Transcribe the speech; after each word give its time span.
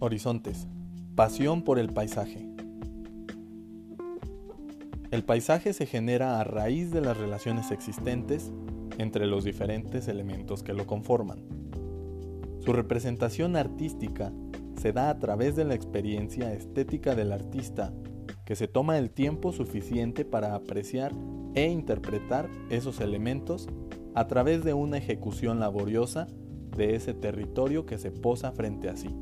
Horizontes. 0.00 0.66
Pasión 1.14 1.62
por 1.62 1.78
el 1.78 1.92
paisaje. 1.92 2.48
El 5.12 5.22
paisaje 5.22 5.72
se 5.72 5.86
genera 5.86 6.40
a 6.40 6.44
raíz 6.44 6.90
de 6.90 7.00
las 7.00 7.16
relaciones 7.16 7.70
existentes 7.70 8.52
entre 8.98 9.26
los 9.26 9.44
diferentes 9.44 10.08
elementos 10.08 10.64
que 10.64 10.72
lo 10.72 10.86
conforman. 10.86 11.44
Su 12.60 12.72
representación 12.72 13.54
artística 13.54 14.32
se 14.80 14.92
da 14.92 15.10
a 15.10 15.18
través 15.20 15.54
de 15.54 15.64
la 15.64 15.74
experiencia 15.74 16.52
estética 16.52 17.14
del 17.14 17.32
artista, 17.32 17.92
que 18.44 18.56
se 18.56 18.66
toma 18.66 18.98
el 18.98 19.10
tiempo 19.10 19.52
suficiente 19.52 20.24
para 20.24 20.56
apreciar 20.56 21.12
e 21.54 21.68
interpretar 21.68 22.50
esos 22.68 23.00
elementos 23.00 23.68
a 24.16 24.26
través 24.26 24.64
de 24.64 24.74
una 24.74 24.98
ejecución 24.98 25.60
laboriosa 25.60 26.26
de 26.76 26.96
ese 26.96 27.14
territorio 27.14 27.86
que 27.86 27.98
se 27.98 28.10
posa 28.10 28.50
frente 28.50 28.88
a 28.88 28.96
sí. 28.96 29.14